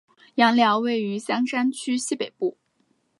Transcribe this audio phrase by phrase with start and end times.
[0.33, 2.57] 杨寮位于香山区西北部。